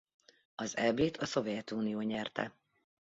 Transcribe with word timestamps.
Az 0.55 0.77
Eb-t 0.77 1.17
a 1.17 1.25
Szovjetunió 1.25 1.99
nyerte. 1.99 2.53